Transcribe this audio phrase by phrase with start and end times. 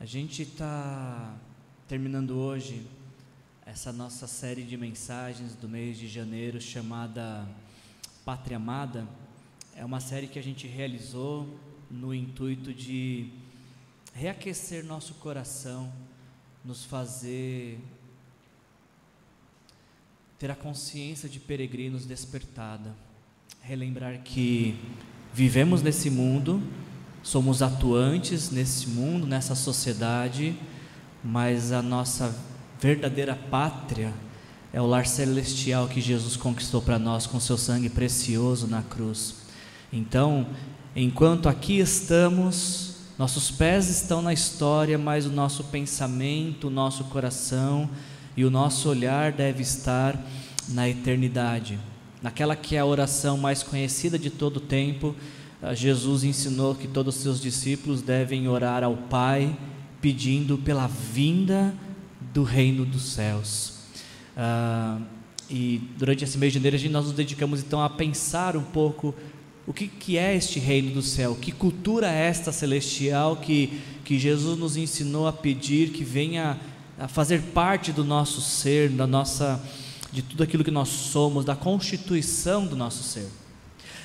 [0.00, 1.34] A gente está
[1.88, 2.86] terminando hoje
[3.66, 7.44] essa nossa série de mensagens do mês de janeiro chamada
[8.24, 9.08] Pátria Amada.
[9.74, 11.58] É uma série que a gente realizou
[11.90, 13.28] no intuito de
[14.14, 15.92] reaquecer nosso coração,
[16.64, 17.80] nos fazer
[20.38, 22.94] ter a consciência de peregrinos despertada,
[23.60, 24.78] relembrar que
[25.34, 26.62] vivemos nesse mundo,
[27.22, 30.56] somos atuantes nesse mundo, nessa sociedade,
[31.22, 32.34] mas a nossa
[32.80, 34.12] verdadeira pátria
[34.72, 39.36] é o lar celestial que Jesus conquistou para nós com seu sangue precioso na cruz.
[39.92, 40.46] Então,
[40.94, 47.88] enquanto aqui estamos, nossos pés estão na história, mas o nosso pensamento, o nosso coração
[48.36, 50.22] e o nosso olhar deve estar
[50.68, 51.78] na eternidade,
[52.22, 55.16] naquela que é a oração mais conhecida de todo o tempo
[55.74, 59.56] Jesus ensinou que todos os seus discípulos devem orar ao Pai
[60.00, 61.74] pedindo pela vinda
[62.32, 63.74] do reino dos céus.
[64.36, 64.98] Ah,
[65.50, 69.14] e durante esse mês de janeiro nós nos dedicamos então a pensar um pouco
[69.66, 74.18] o que, que é este reino do céu, que cultura é esta celestial que, que
[74.18, 76.58] Jesus nos ensinou a pedir que venha
[76.98, 79.62] a fazer parte do nosso ser, da nossa,
[80.12, 83.28] de tudo aquilo que nós somos, da constituição do nosso ser.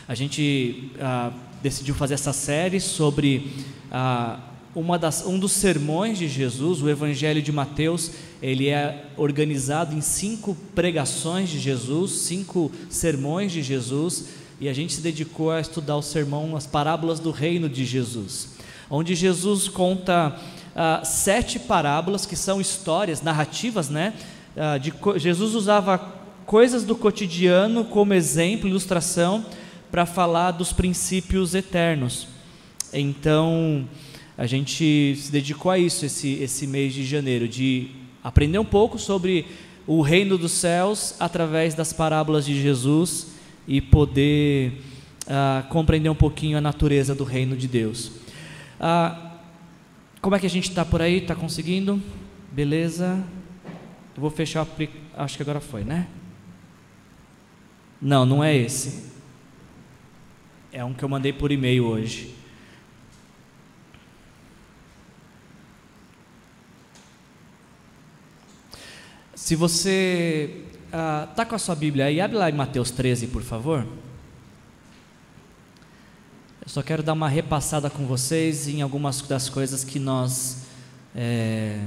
[0.06, 3.54] A gente ah, decidiu fazer essa série sobre
[3.90, 4.38] ah,
[4.76, 8.12] uma das, um dos sermões de Jesus, o Evangelho de Mateus.
[8.42, 14.26] Ele é organizado em cinco pregações de Jesus, cinco sermões de Jesus,
[14.59, 18.50] e a gente se dedicou a estudar o sermão, as parábolas do reino de Jesus,
[18.90, 20.38] onde Jesus conta
[20.76, 24.14] ah, sete parábolas que são histórias, narrativas, né?
[24.58, 25.98] Ah, de, Jesus usava
[26.46, 29.46] coisas do cotidiano como exemplo, ilustração
[29.94, 32.27] para falar dos princípios eternos.
[32.91, 33.88] Então,
[34.35, 37.91] a gente se dedicou a isso esse, esse mês de janeiro, de
[38.23, 39.45] aprender um pouco sobre
[39.85, 43.34] o reino dos céus através das parábolas de Jesus
[43.68, 44.81] e poder
[45.28, 48.07] uh, compreender um pouquinho a natureza do reino de Deus.
[48.79, 49.29] Uh,
[50.19, 51.18] como é que a gente está por aí?
[51.18, 52.01] Está conseguindo?
[52.51, 53.23] Beleza?
[54.16, 54.66] Eu vou fechar,
[55.16, 56.07] acho que agora foi, né?
[58.01, 59.12] Não, não é esse.
[60.75, 62.34] É um que eu mandei por e-mail hoje.
[69.35, 73.44] Se você está ah, com a sua Bíblia aí, abre lá em Mateus 13, por
[73.44, 73.85] favor.
[76.59, 80.63] Eu só quero dar uma repassada com vocês em algumas das coisas que nós
[81.16, 81.85] é,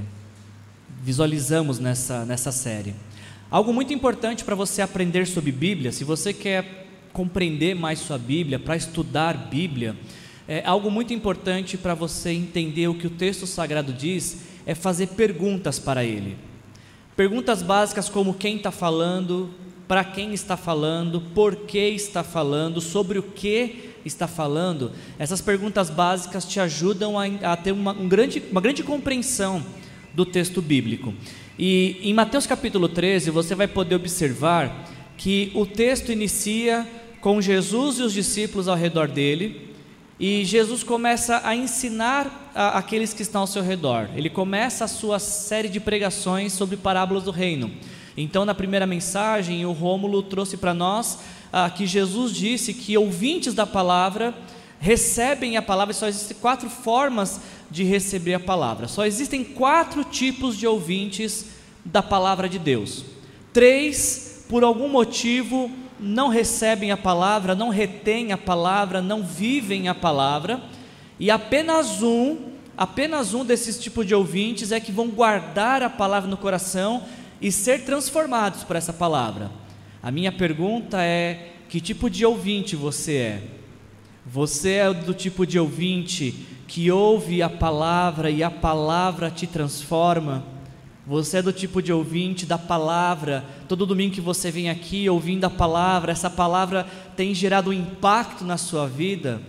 [1.02, 2.94] visualizamos nessa, nessa série.
[3.50, 6.85] Algo muito importante para você aprender sobre Bíblia, se você quer
[7.16, 9.96] compreender mais sua Bíblia, para estudar Bíblia,
[10.46, 15.06] é algo muito importante para você entender o que o texto sagrado diz é fazer
[15.08, 16.36] perguntas para ele.
[17.16, 19.48] Perguntas básicas como quem está falando,
[19.88, 24.92] para quem está falando, por que está falando, sobre o que está falando.
[25.18, 29.64] Essas perguntas básicas te ajudam a, a ter uma, um grande, uma grande compreensão
[30.12, 31.14] do texto bíblico.
[31.58, 36.86] E em Mateus capítulo 13, você vai poder observar que o texto inicia
[37.20, 39.74] com Jesus e os discípulos ao redor dele,
[40.18, 44.08] e Jesus começa a ensinar a, aqueles que estão ao seu redor.
[44.14, 47.70] Ele começa a sua série de pregações sobre parábolas do reino.
[48.16, 51.18] Então, na primeira mensagem, o Rômulo trouxe para nós
[51.52, 54.34] ah, que Jesus disse que ouvintes da palavra
[54.78, 57.40] recebem a palavra, só existem quatro formas
[57.70, 58.88] de receber a palavra.
[58.88, 61.46] Só existem quatro tipos de ouvintes
[61.84, 63.04] da palavra de Deus.
[63.52, 69.94] Três, por algum motivo, não recebem a palavra, não retêm a palavra, não vivem a
[69.94, 70.60] palavra,
[71.18, 72.36] e apenas um,
[72.76, 77.02] apenas um desses tipos de ouvintes é que vão guardar a palavra no coração
[77.40, 79.50] e ser transformados por essa palavra.
[80.02, 83.42] A minha pergunta é: que tipo de ouvinte você é?
[84.24, 90.55] Você é do tipo de ouvinte que ouve a palavra e a palavra te transforma?
[91.06, 93.44] Você é do tipo de ouvinte da palavra.
[93.68, 98.44] Todo domingo que você vem aqui ouvindo a palavra, essa palavra tem gerado um impacto
[98.44, 99.40] na sua vida?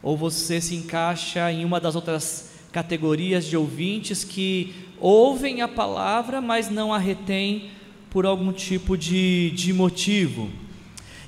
[0.00, 6.40] Ou você se encaixa em uma das outras categorias de ouvintes que ouvem a palavra,
[6.40, 7.70] mas não a retêm
[8.08, 10.48] por algum tipo de, de motivo?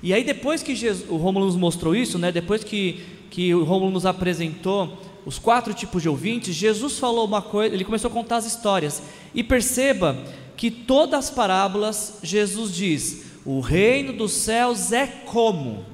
[0.00, 3.64] E aí, depois que Jesus, o Rômulo nos mostrou isso, né, depois que, que o
[3.64, 8.14] Rômulo nos apresentou os quatro tipos de ouvintes, Jesus falou uma coisa, ele começou a
[8.14, 9.02] contar as histórias.
[9.34, 10.16] E perceba
[10.56, 15.84] que todas as parábolas Jesus diz: o reino dos céus é como.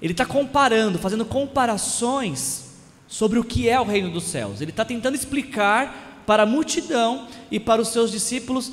[0.00, 2.72] Ele está comparando, fazendo comparações
[3.06, 4.60] sobre o que é o reino dos céus.
[4.60, 8.72] Ele está tentando explicar para a multidão e para os seus discípulos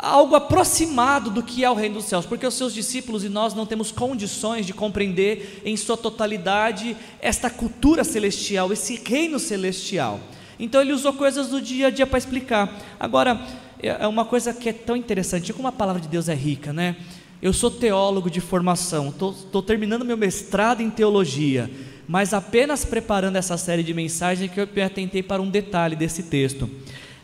[0.00, 3.54] algo aproximado do que é o reino dos céus, porque os seus discípulos e nós
[3.54, 10.20] não temos condições de compreender em sua totalidade esta cultura celestial, esse reino celestial.
[10.58, 12.72] Então ele usou coisas do dia a dia para explicar.
[12.98, 13.40] Agora,
[13.82, 16.72] é, é uma coisa que é tão interessante, como a palavra de Deus é rica,
[16.72, 16.96] né?
[17.42, 21.70] Eu sou teólogo de formação, estou terminando meu mestrado em teologia,
[22.08, 26.22] mas apenas preparando essa série de mensagens que eu me atentei para um detalhe desse
[26.24, 26.68] texto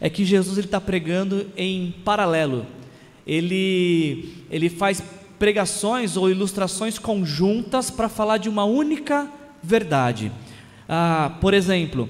[0.02, 2.66] é que Jesus está pregando em paralelo.
[3.24, 5.00] Ele, ele faz
[5.38, 9.30] pregações ou ilustrações conjuntas para falar de uma única
[9.62, 10.32] verdade.
[10.88, 12.08] Ah, por exemplo,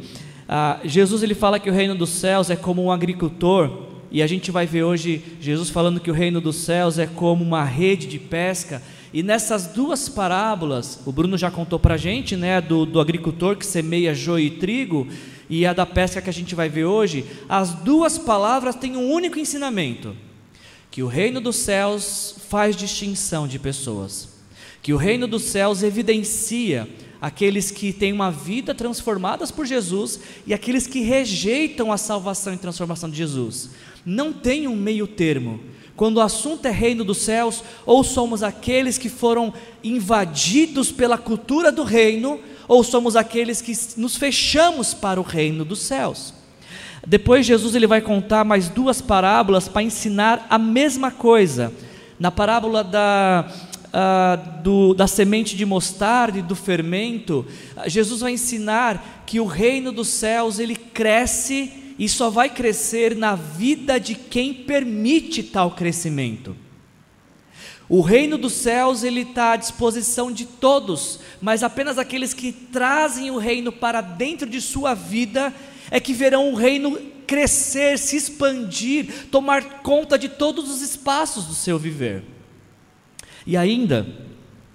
[0.48, 4.26] ah, Jesus ele fala que o reino dos céus é como um agricultor, e a
[4.26, 8.06] gente vai ver hoje Jesus falando que o reino dos céus é como uma rede
[8.06, 8.82] de pesca.
[9.12, 13.56] E nessas duas parábolas, o Bruno já contou para a gente, né, do, do agricultor
[13.56, 15.06] que semeia joio e trigo,
[15.48, 19.10] e a da pesca que a gente vai ver hoje, as duas palavras têm um
[19.10, 20.16] único ensinamento:
[20.90, 24.28] que o reino dos céus faz distinção de pessoas,
[24.82, 26.88] que o reino dos céus evidencia
[27.20, 32.58] aqueles que têm uma vida transformadas por Jesus e aqueles que rejeitam a salvação e
[32.58, 33.70] transformação de Jesus.
[34.04, 35.60] Não tem um meio termo.
[35.94, 39.54] Quando o assunto é reino dos céus, ou somos aqueles que foram
[39.84, 45.80] invadidos pela cultura do reino, ou somos aqueles que nos fechamos para o reino dos
[45.80, 46.34] céus.
[47.06, 51.72] Depois Jesus ele vai contar mais duas parábolas para ensinar a mesma coisa.
[52.18, 53.50] Na parábola da,
[53.88, 57.44] uh, do, da semente de mostarda e do fermento,
[57.86, 63.34] Jesus vai ensinar que o reino dos céus ele cresce e só vai crescer na
[63.34, 66.56] vida de quem permite tal crescimento.
[67.92, 73.30] O reino dos céus ele está à disposição de todos, mas apenas aqueles que trazem
[73.30, 75.52] o reino para dentro de sua vida
[75.90, 81.52] é que verão o reino crescer, se expandir, tomar conta de todos os espaços do
[81.52, 82.24] seu viver.
[83.46, 84.06] E ainda,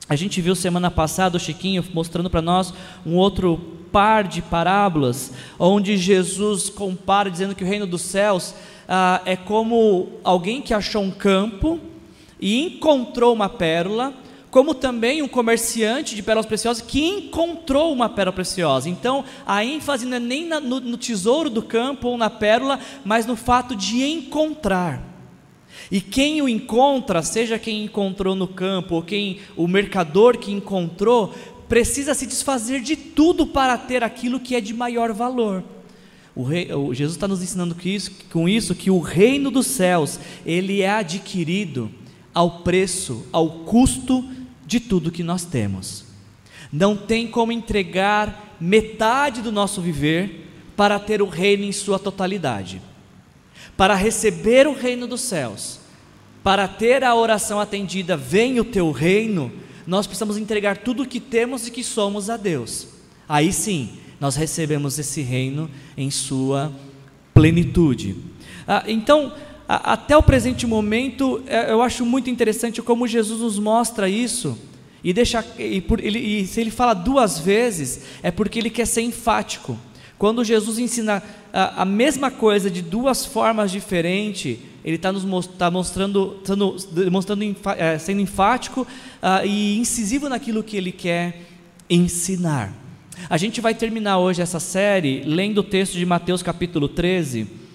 [0.08, 2.72] a gente viu semana passada o Chiquinho mostrando para nós
[3.04, 3.58] um outro
[3.92, 8.54] par de parábolas, onde Jesus compara, dizendo que o reino dos céus
[8.88, 11.82] ah, é como alguém que achou um campo
[12.40, 14.14] e encontrou uma pérola,
[14.50, 18.90] como também um comerciante de pérolas preciosas que encontrou uma pérola preciosa.
[18.90, 22.80] Então, a ênfase não é nem na, no, no tesouro do campo ou na pérola,
[23.04, 25.02] mas no fato de encontrar.
[25.92, 31.34] E quem o encontra, seja quem encontrou no campo ou quem o mercador que encontrou,
[31.68, 35.64] precisa se desfazer de tudo para ter aquilo que é de maior valor.
[36.36, 39.68] O rei, o Jesus está nos ensinando que isso, com isso que o reino dos
[39.68, 41.92] céus ele é adquirido
[42.38, 44.24] ao preço, ao custo
[44.64, 46.06] de tudo que nós temos.
[46.72, 52.80] Não tem como entregar metade do nosso viver para ter o reino em sua totalidade.
[53.76, 55.80] Para receber o reino dos céus,
[56.44, 59.52] para ter a oração atendida, vem o teu reino,
[59.88, 62.88] nós precisamos entregar tudo o que temos e que somos a Deus.
[63.28, 65.68] Aí sim, nós recebemos esse reino
[65.98, 66.72] em sua
[67.34, 68.16] plenitude.
[68.68, 69.34] Ah, então,
[69.68, 74.58] até o presente momento, é, eu acho muito interessante como Jesus nos mostra isso.
[75.04, 78.88] E, deixa, e, por, ele, e se ele fala duas vezes, é porque ele quer
[78.88, 79.78] ser enfático.
[80.18, 81.22] Quando Jesus ensina
[81.52, 86.56] a, a mesma coisa de duas formas diferentes, ele está nos tá mostrando, tá
[86.94, 87.44] demonstrando,
[87.78, 91.42] é, sendo enfático uh, e incisivo naquilo que ele quer
[91.90, 92.74] ensinar.
[93.30, 97.67] A gente vai terminar hoje essa série lendo o texto de Mateus capítulo 13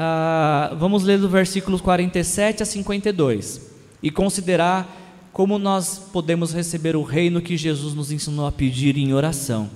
[0.00, 3.68] ah, vamos ler do versículos 47 a 52
[4.00, 4.96] e considerar
[5.32, 9.68] como nós podemos receber o reino que Jesus nos ensinou a pedir em oração.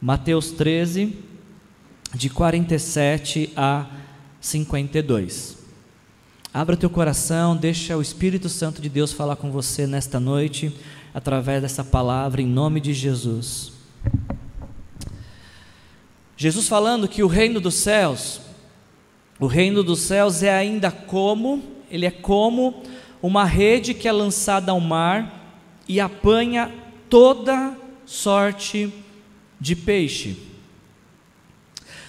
[0.00, 1.18] Mateus 13,
[2.14, 3.86] de 47 a
[4.40, 5.58] 52.
[6.54, 10.72] Abra teu coração, deixa o Espírito Santo de Deus falar com você nesta noite,
[11.12, 13.72] através dessa palavra, em nome de Jesus.
[16.36, 18.45] Jesus falando que o reino dos céus
[19.38, 22.82] o reino dos céus é ainda como, ele é como
[23.22, 26.72] uma rede que é lançada ao mar e apanha
[27.10, 28.92] toda sorte
[29.60, 30.36] de peixe.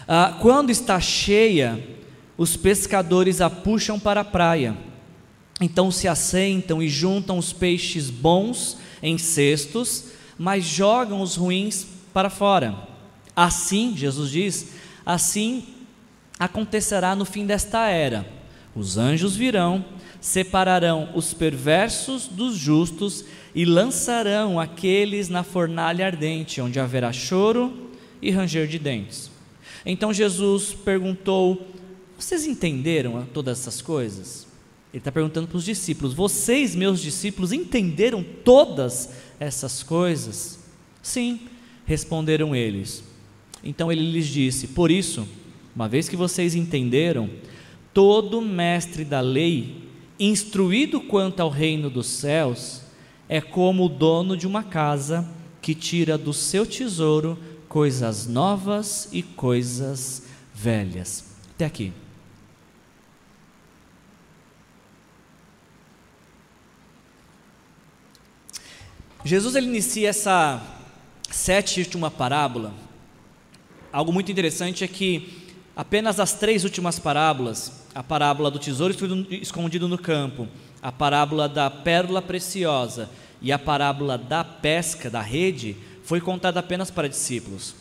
[0.08, 1.84] Ah, quando está cheia,
[2.38, 4.78] os pescadores a puxam para a praia.
[5.60, 10.06] Então se assentam e juntam os peixes bons em cestos,
[10.38, 12.76] mas jogam os ruins para fora.
[13.36, 14.68] Assim, Jesus diz,
[15.06, 15.66] assim
[16.40, 18.28] acontecerá no fim desta era.
[18.76, 19.84] Os anjos virão,
[20.22, 23.26] separarão os perversos dos justos
[23.56, 27.90] e lançarão aqueles na fornalha ardente, onde haverá choro
[28.22, 29.32] e ranger de dentes.
[29.86, 31.68] Então Jesus perguntou:
[32.18, 34.46] Vocês entenderam todas essas coisas?
[34.94, 40.60] Ele está perguntando para os discípulos: Vocês, meus discípulos, entenderam todas essas coisas?
[41.02, 41.42] Sim,
[41.86, 43.04] responderam eles.
[43.64, 45.28] Então ele lhes disse: Por isso,
[45.78, 47.30] uma vez que vocês entenderam,
[47.94, 49.88] todo mestre da lei,
[50.20, 52.82] instruído quanto ao reino dos céus,
[53.30, 55.30] é como o dono de uma casa
[55.62, 57.38] que tira do seu tesouro
[57.70, 61.26] coisas novas e coisas velhas.
[61.54, 61.94] Até aqui.
[69.24, 70.60] Jesus ele inicia essa
[71.30, 72.74] sétima parábola.
[73.94, 75.46] Algo muito interessante é que
[75.78, 78.96] apenas as três últimas parábolas, a parábola do tesouro
[79.30, 80.48] escondido no campo,
[80.82, 83.08] a parábola da pérola preciosa
[83.40, 87.76] e a parábola da pesca, da rede, foi contada apenas para discípulos.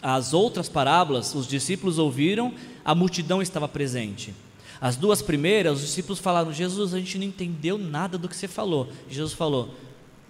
[0.00, 4.32] As outras parábolas, os discípulos ouviram, a multidão estava presente.
[4.80, 8.46] As duas primeiras, os discípulos falaram: Jesus, a gente não entendeu nada do que você
[8.46, 8.88] falou.
[9.10, 9.74] Jesus falou: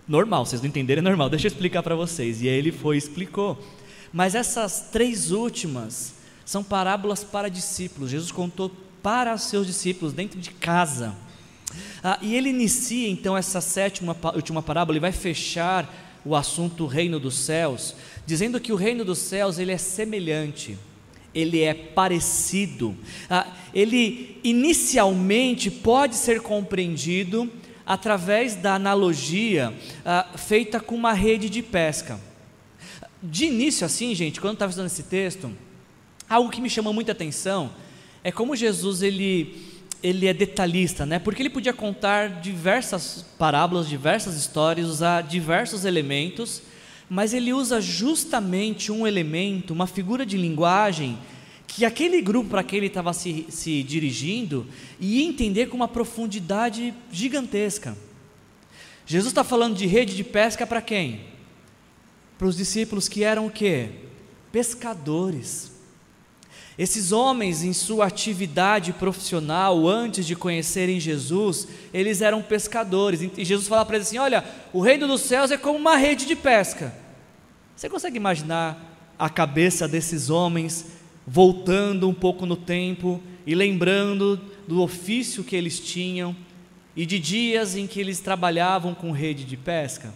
[0.09, 2.41] Normal, vocês não entenderem, é normal, deixa eu explicar para vocês.
[2.41, 3.63] E aí ele foi e explicou.
[4.13, 6.20] Mas essas três últimas
[6.51, 8.11] são parábolas para discípulos.
[8.11, 11.15] Jesus contou para seus discípulos dentro de casa.
[12.03, 15.89] Ah, e ele inicia então essa sétima última parábola e vai fechar
[16.25, 17.95] o assunto reino dos céus,
[18.27, 20.77] dizendo que o reino dos céus ele é semelhante,
[21.33, 22.97] ele é parecido,
[23.31, 27.49] ah, ele inicialmente pode ser compreendido
[27.87, 29.73] através da analogia
[30.05, 32.19] ah, feita com uma rede de pesca.
[33.23, 35.49] De início, assim, gente, quando estava estudando esse texto,
[36.31, 37.73] algo que me chamou muita atenção
[38.23, 39.61] é como Jesus ele,
[40.01, 41.19] ele é detalhista, né?
[41.19, 46.63] Porque ele podia contar diversas parábolas, diversas histórias, usar diversos elementos,
[47.09, 51.19] mas ele usa justamente um elemento, uma figura de linguagem
[51.67, 54.67] que aquele grupo para que ele estava se, se dirigindo
[55.01, 57.97] ia entender com uma profundidade gigantesca.
[59.07, 61.23] Jesus está falando de rede de pesca para quem?
[62.39, 63.91] Para os discípulos que eram o quê?
[64.53, 65.80] Pescadores.
[66.81, 73.21] Esses homens, em sua atividade profissional, antes de conhecerem Jesus, eles eram pescadores.
[73.37, 76.25] E Jesus fala para eles assim: Olha, o reino dos céus é como uma rede
[76.25, 76.95] de pesca.
[77.77, 80.87] Você consegue imaginar a cabeça desses homens
[81.27, 86.35] voltando um pouco no tempo e lembrando do ofício que eles tinham
[86.97, 90.15] e de dias em que eles trabalhavam com rede de pesca.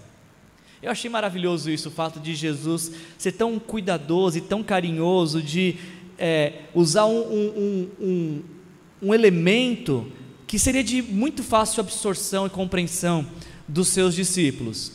[0.82, 5.76] Eu achei maravilhoso isso, o fato de Jesus ser tão cuidadoso e tão carinhoso de
[6.18, 8.42] é, usar um, um, um,
[9.02, 10.10] um elemento
[10.46, 13.26] que seria de muito fácil absorção e compreensão
[13.66, 14.92] dos seus discípulos.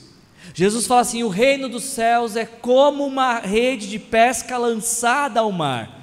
[0.53, 5.51] Jesus fala assim: o reino dos céus é como uma rede de pesca lançada ao
[5.51, 5.99] mar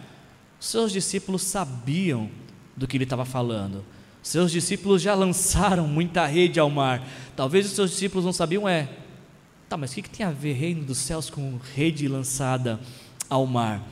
[0.58, 2.30] seus discípulos sabiam
[2.76, 3.84] do que ele estava falando.
[4.22, 7.06] Seus discípulos já lançaram muita rede ao mar.
[7.34, 8.88] Talvez os seus discípulos não sabiam, é.
[9.68, 12.78] Tá, mas o que, que tem a ver reino dos céus com rede lançada
[13.28, 13.82] ao mar?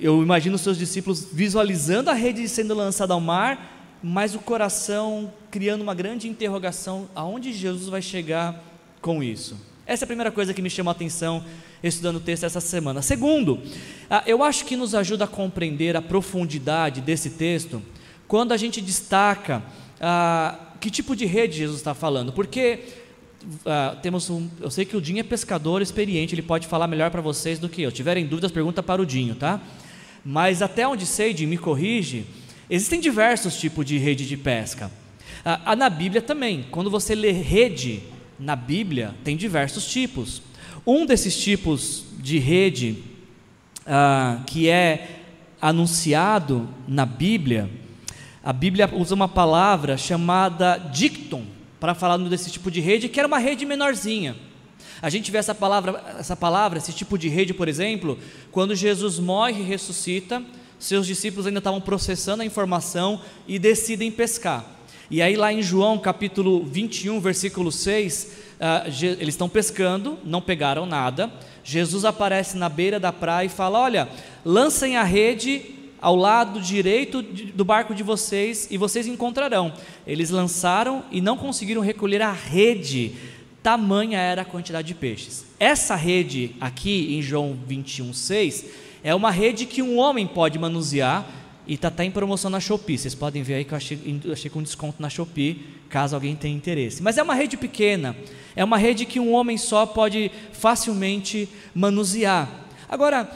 [0.00, 5.30] Eu imagino os seus discípulos visualizando a rede sendo lançada ao mar, mas o coração
[5.50, 8.64] criando uma grande interrogação: aonde Jesus vai chegar
[9.02, 9.56] com isso?
[9.86, 11.44] Essa é a primeira coisa que me chamou a atenção
[11.82, 13.02] estudando o texto essa semana.
[13.02, 13.60] Segundo,
[14.08, 17.82] ah, eu acho que nos ajuda a compreender a profundidade desse texto
[18.26, 19.62] quando a gente destaca
[20.00, 22.84] ah, que tipo de rede Jesus está falando, porque
[23.66, 27.10] ah, temos um, eu sei que o Dinho é pescador experiente, ele pode falar melhor
[27.10, 27.92] para vocês do que eu.
[27.92, 29.60] Tiverem dúvidas, pergunta para o Dinho, tá?
[30.24, 32.26] Mas até onde sei, Dinho, me corrige,
[32.68, 34.90] existem diversos tipos de rede de pesca.
[35.44, 38.02] Ah, na Bíblia também, quando você lê rede,
[38.38, 40.42] na Bíblia tem diversos tipos.
[40.86, 43.02] Um desses tipos de rede
[43.86, 45.20] ah, que é
[45.60, 47.70] anunciado na Bíblia,
[48.42, 51.44] a Bíblia usa uma palavra chamada dictum
[51.78, 54.36] para falar desse tipo de rede, que era uma rede menorzinha.
[55.02, 58.18] A gente vê essa palavra, essa palavra, esse tipo de rede, por exemplo,
[58.50, 60.42] quando Jesus morre e ressuscita,
[60.78, 64.64] seus discípulos ainda estavam processando a informação e decidem pescar.
[65.10, 70.40] E aí, lá em João capítulo 21, versículo 6, uh, ah, eles estão pescando, não
[70.40, 71.30] pegaram nada.
[71.64, 74.08] Jesus aparece na beira da praia e fala: Olha,
[74.44, 79.72] lancem a rede ao lado direito do barco de vocês e vocês encontrarão.
[80.06, 83.12] Eles lançaram e não conseguiram recolher a rede,
[83.62, 85.44] tamanha era a quantidade de peixes.
[85.58, 88.64] Essa rede aqui em João 21, 6
[89.02, 91.26] é uma rede que um homem pode manusear
[91.66, 92.98] e está até em promoção na Shopee.
[92.98, 96.54] Vocês podem ver aí que eu achei, achei com desconto na Shopee, caso alguém tenha
[96.54, 97.02] interesse.
[97.02, 98.16] Mas é uma rede pequena,
[98.56, 102.48] é uma rede que um homem só pode facilmente manusear.
[102.88, 103.30] Agora,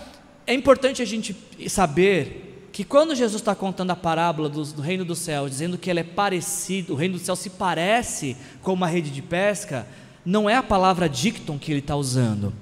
[0.47, 1.37] é importante a gente
[1.69, 5.89] saber que quando Jesus está contando a parábola do, do, reino do céu, dizendo que
[5.89, 9.87] ele é parecido, o reino do céu se parece com uma rede de pesca,
[10.25, 12.53] não é a palavra dicton que ele está usando.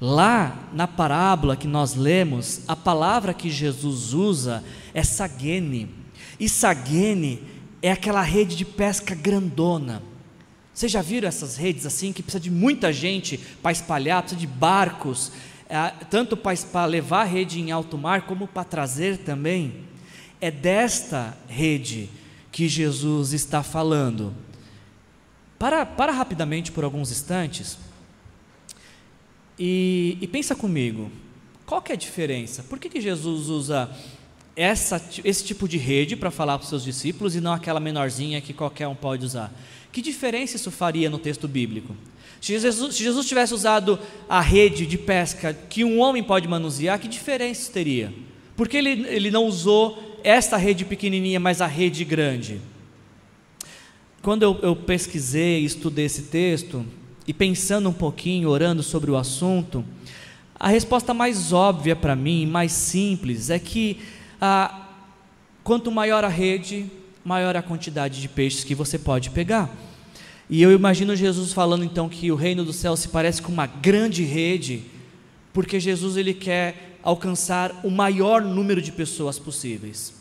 [0.00, 4.62] Lá na parábola que nós lemos, a palavra que Jesus usa
[4.94, 5.90] é sagene.
[6.38, 7.42] E sagene
[7.82, 10.02] é aquela rede de pesca grandona.
[10.72, 14.46] Vocês já viram essas redes assim que precisa de muita gente para espalhar, precisa de
[14.46, 15.32] barcos,
[15.68, 19.74] é, tanto para levar a rede em alto mar como para trazer também?
[20.40, 22.08] É desta rede
[22.52, 24.32] que Jesus está falando.
[25.58, 27.76] Para, para rapidamente por alguns instantes
[29.58, 31.10] e, e pensa comigo,
[31.66, 32.62] qual que é a diferença?
[32.62, 33.90] Por que, que Jesus usa
[34.54, 38.40] essa, esse tipo de rede para falar para os seus discípulos e não aquela menorzinha
[38.40, 39.52] que qualquer um pode usar?
[39.90, 41.96] Que diferença isso faria no texto bíblico?
[42.40, 43.98] Se Jesus, se Jesus tivesse usado
[44.28, 48.14] a rede de pesca que um homem pode manusear, que diferença teria?
[48.56, 52.60] Por que ele, ele não usou esta rede pequenininha, mas a rede grande?
[54.22, 56.84] Quando eu, eu pesquisei, estudei esse texto,
[57.26, 59.84] e pensando um pouquinho, orando sobre o assunto,
[60.58, 63.98] a resposta mais óbvia para mim, mais simples, é que
[64.40, 64.88] ah,
[65.62, 66.86] quanto maior a rede,
[67.24, 69.70] maior a quantidade de peixes que você pode pegar.
[70.50, 73.66] E eu imagino Jesus falando então que o reino do céu se parece com uma
[73.66, 74.82] grande rede,
[75.52, 80.17] porque Jesus ele quer alcançar o maior número de pessoas possíveis.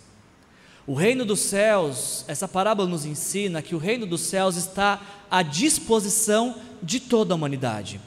[0.87, 5.43] O reino dos céus, essa parábola nos ensina que o reino dos céus está à
[5.43, 7.99] disposição de toda a humanidade.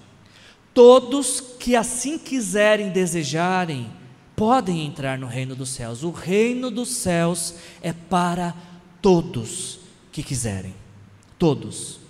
[0.72, 3.92] Todos que assim quiserem, desejarem,
[4.34, 6.02] podem entrar no reino dos céus.
[6.02, 8.54] O reino dos céus é para
[9.02, 10.74] todos que quiserem.
[11.38, 12.00] Todos.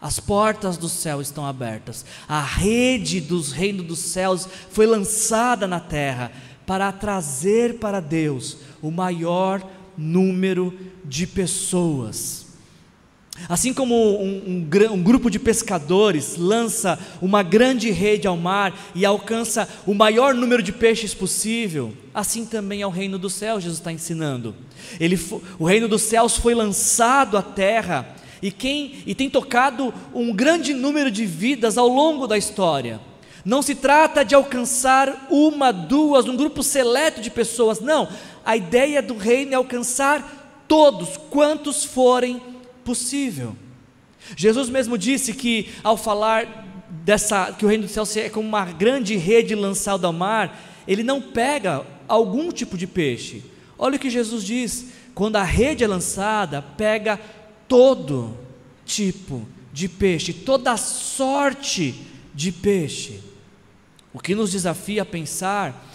[0.00, 2.04] As portas do céu estão abertas.
[2.28, 6.30] A rede dos reinos dos céus foi lançada na terra
[6.64, 9.60] para trazer para Deus o maior
[10.00, 12.46] número de pessoas.
[13.48, 19.04] Assim como um, um, um, grupo de pescadores lança uma grande rede ao mar e
[19.04, 23.78] alcança o maior número de peixes possível, assim também é o reino dos céus, Jesus
[23.78, 24.54] está ensinando.
[24.98, 25.18] Ele,
[25.58, 30.74] o reino dos céus foi lançado à terra e, quem, e tem tocado um grande
[30.74, 33.00] número de vidas ao longo da história.
[33.44, 38.08] Não se trata de alcançar uma, duas, um grupo seleto de pessoas, não.
[38.44, 42.40] A ideia do reino é alcançar todos, quantos forem
[42.84, 43.56] possível.
[44.36, 46.66] Jesus mesmo disse que ao falar
[47.04, 51.02] dessa que o reino do céu é como uma grande rede lançada ao mar, ele
[51.02, 53.42] não pega algum tipo de peixe.
[53.78, 57.18] Olha o que Jesus diz: quando a rede é lançada, pega
[57.68, 58.36] todo
[58.84, 61.94] tipo de peixe, toda sorte
[62.34, 63.20] de peixe.
[64.12, 65.86] O que nos desafia a pensar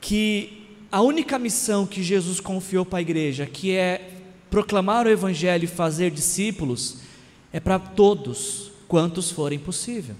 [0.00, 0.63] que
[0.94, 4.12] a única missão que Jesus confiou para a igreja, que é
[4.48, 6.98] proclamar o Evangelho e fazer discípulos,
[7.52, 10.14] é para todos quantos forem possível.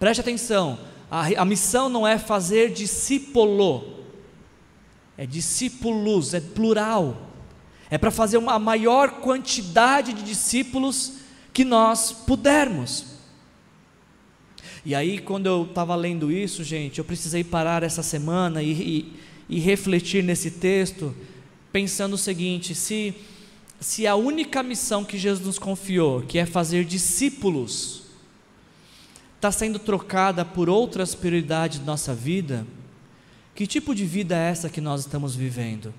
[0.00, 4.00] Preste atenção, a, a missão não é fazer discípulo,
[5.16, 7.30] é discípulos, é plural.
[7.88, 11.18] É para fazer uma maior quantidade de discípulos
[11.52, 13.06] que nós pudermos.
[14.84, 19.29] E aí, quando eu estava lendo isso, gente, eu precisei parar essa semana e, e,
[19.50, 21.14] e refletir nesse texto,
[21.72, 23.12] pensando o seguinte: se,
[23.80, 28.04] se a única missão que Jesus nos confiou, que é fazer discípulos,
[29.34, 32.64] está sendo trocada por outras prioridades da nossa vida,
[33.54, 35.92] que tipo de vida é essa que nós estamos vivendo?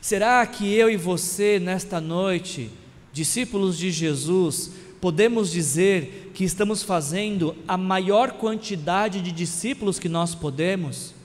[0.00, 2.70] Será que eu e você, nesta noite,
[3.12, 10.34] discípulos de Jesus, podemos dizer que estamos fazendo a maior quantidade de discípulos que nós
[10.34, 11.15] podemos?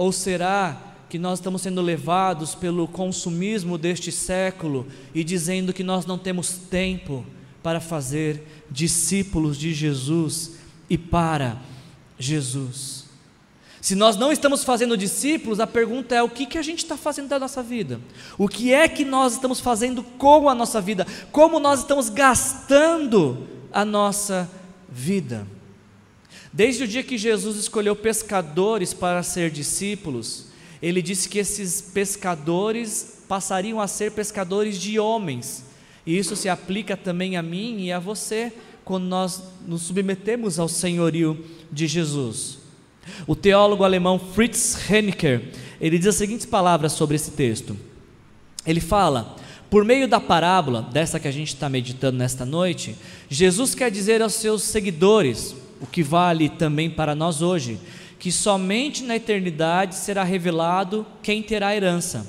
[0.00, 6.06] Ou será que nós estamos sendo levados pelo consumismo deste século e dizendo que nós
[6.06, 7.22] não temos tempo
[7.62, 10.52] para fazer discípulos de Jesus
[10.88, 11.58] e para
[12.18, 13.04] Jesus?
[13.82, 16.96] Se nós não estamos fazendo discípulos, a pergunta é: o que, que a gente está
[16.96, 18.00] fazendo da nossa vida?
[18.38, 21.06] O que é que nós estamos fazendo com a nossa vida?
[21.30, 24.50] Como nós estamos gastando a nossa
[24.88, 25.46] vida?
[26.52, 30.46] Desde o dia que Jesus escolheu pescadores para ser discípulos,
[30.82, 35.64] ele disse que esses pescadores passariam a ser pescadores de homens.
[36.04, 38.52] E isso se aplica também a mim e a você
[38.84, 42.58] quando nós nos submetemos ao senhorio de Jesus.
[43.26, 47.76] O teólogo alemão Fritz Henniker, ele diz as seguintes palavras sobre esse texto.
[48.66, 49.36] Ele fala:
[49.70, 52.96] por meio da parábola, dessa que a gente está meditando nesta noite,
[53.28, 57.80] Jesus quer dizer aos seus seguidores, o que vale também para nós hoje,
[58.18, 62.26] que somente na eternidade será revelado quem terá herança.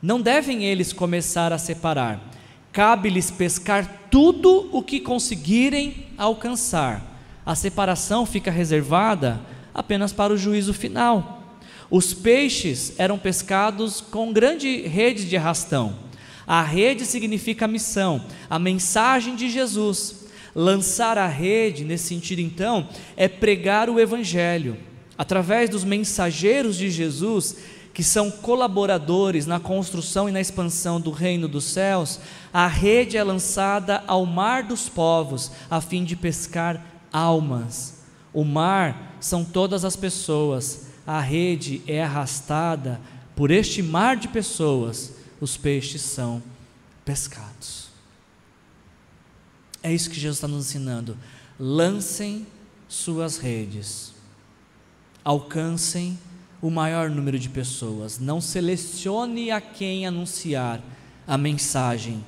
[0.00, 2.20] Não devem eles começar a separar.
[2.72, 7.02] Cabe-lhes pescar tudo o que conseguirem alcançar.
[7.44, 9.40] A separação fica reservada
[9.74, 11.42] apenas para o juízo final.
[11.90, 15.96] Os peixes eram pescados com grande rede de arrastão.
[16.46, 20.23] A rede significa a missão, a mensagem de Jesus.
[20.54, 24.76] Lançar a rede, nesse sentido então, é pregar o Evangelho.
[25.16, 27.56] Através dos mensageiros de Jesus,
[27.92, 32.20] que são colaboradores na construção e na expansão do reino dos céus,
[32.52, 38.02] a rede é lançada ao mar dos povos, a fim de pescar almas.
[38.32, 43.00] O mar são todas as pessoas, a rede é arrastada
[43.36, 46.42] por este mar de pessoas, os peixes são
[47.04, 47.83] pescados.
[49.84, 51.14] É isso que Jesus está nos ensinando.
[51.60, 52.46] Lancem
[52.88, 54.14] suas redes,
[55.22, 56.18] alcancem
[56.62, 60.80] o maior número de pessoas, não selecione a quem anunciar
[61.26, 62.24] a mensagem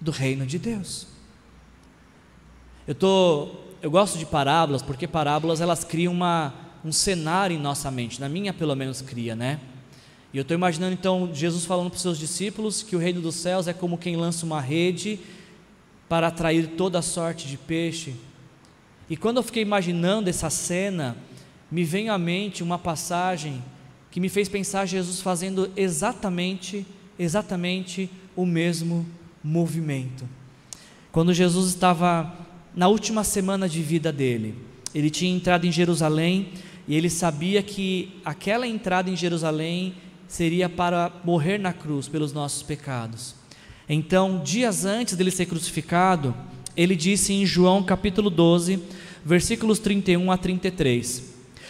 [0.00, 1.06] do reino de Deus.
[2.88, 3.50] Eu tô,
[3.82, 8.28] eu gosto de parábolas porque parábolas elas criam uma, um cenário em nossa mente, na
[8.28, 9.60] minha pelo menos cria, né?
[10.32, 13.34] E eu estou imaginando então Jesus falando para os seus discípulos que o reino dos
[13.34, 15.20] céus é como quem lança uma rede
[16.08, 18.14] para atrair toda sorte de peixe.
[19.08, 21.16] E quando eu fiquei imaginando essa cena,
[21.70, 23.62] me vem à mente uma passagem
[24.10, 26.86] que me fez pensar Jesus fazendo exatamente,
[27.18, 29.06] exatamente o mesmo
[29.42, 30.28] movimento.
[31.12, 32.32] Quando Jesus estava
[32.74, 34.54] na última semana de vida dele,
[34.94, 36.52] ele tinha entrado em Jerusalém
[36.88, 39.94] e ele sabia que aquela entrada em Jerusalém
[40.28, 43.34] seria para morrer na cruz pelos nossos pecados.
[43.88, 46.34] Então, dias antes dele ser crucificado,
[46.76, 48.82] ele disse em João capítulo 12,
[49.24, 51.22] versículos 31 a 33: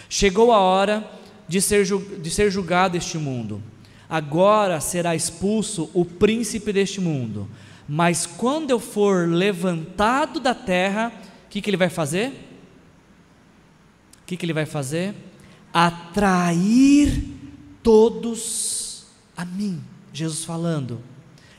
[0.08, 1.10] Chegou a hora
[1.46, 3.62] de ser, de ser julgado este mundo.
[4.08, 7.48] Agora será expulso o príncipe deste mundo.
[7.88, 11.12] Mas quando eu for levantado da terra,
[11.46, 12.28] o que, que ele vai fazer?
[14.22, 15.14] O que, que ele vai fazer?
[15.72, 17.22] Atrair
[17.82, 19.80] todos a mim.
[20.12, 21.00] Jesus falando.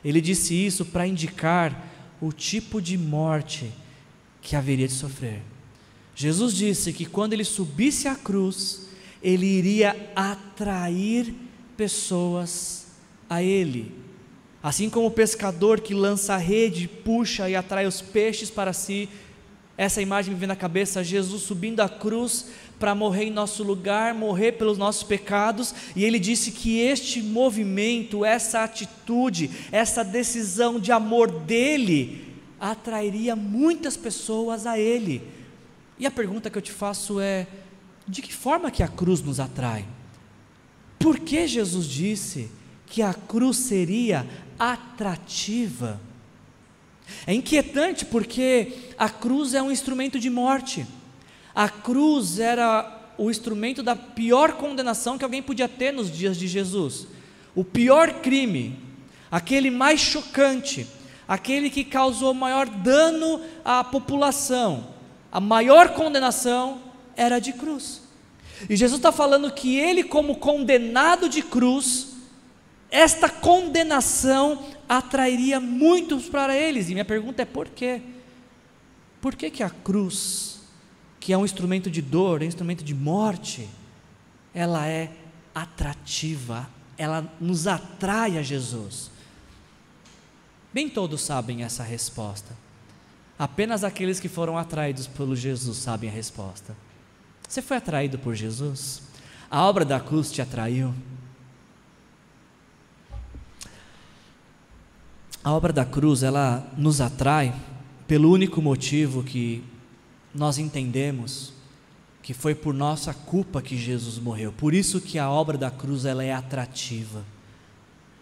[0.08, 1.86] Ele disse isso para indicar
[2.22, 3.74] o tipo de morte
[4.42, 5.42] que haveria de sofrer.
[6.16, 8.88] Jesus disse que quando ele subisse à cruz,
[9.22, 11.34] ele iria atrair
[11.76, 12.88] pessoas
[13.30, 13.92] a ele.
[14.64, 19.10] Assim como o pescador que lança a rede, puxa e atrai os peixes para si,
[19.78, 22.46] essa imagem me vem na cabeça, Jesus subindo a cruz
[22.80, 28.24] para morrer em nosso lugar, morrer pelos nossos pecados, e ele disse que este movimento,
[28.24, 35.22] essa atitude, essa decisão de amor dele atrairia muitas pessoas a ele.
[36.00, 37.48] E a pergunta que eu te faço é:
[38.08, 39.86] de que forma que a cruz nos atrai?
[41.00, 42.50] Por que Jesus disse
[42.86, 46.00] que a cruz seria atrativa?
[47.26, 50.86] É inquietante porque a cruz é um instrumento de morte.
[51.58, 56.48] A cruz era o instrumento da pior condenação que alguém podia ter nos dias de
[56.48, 57.08] Jesus.
[57.56, 58.78] O pior crime,
[59.32, 60.86] aquele mais chocante,
[61.28, 64.96] aquele que causou maior dano à população
[65.32, 66.82] a maior condenação
[67.16, 68.02] era de cruz.
[68.70, 72.16] E Jesus está falando que ele, como condenado de cruz,
[72.90, 76.90] esta condenação atrairia muitos para eles.
[76.90, 78.02] E minha pergunta é por quê?
[79.22, 80.57] Por que, que a cruz,
[81.20, 83.70] que é um instrumento de dor, é um instrumento de morte,
[84.54, 85.12] ela é
[85.54, 89.12] atrativa, ela nos atrai a Jesus?
[90.74, 92.56] Bem todos sabem essa resposta.
[93.38, 96.76] Apenas aqueles que foram atraídos pelo Jesus sabem a resposta.
[97.48, 99.02] Você foi atraído por Jesus?
[99.50, 100.94] A obra da cruz te atraiu?
[105.44, 107.56] A obra da cruz, ela nos atrai
[108.06, 109.64] pelo único motivo que
[110.38, 111.52] nós entendemos
[112.22, 114.54] que foi por nossa culpa que Jesus morreu.
[114.54, 117.26] Por isso que a obra da cruz ela é atrativa.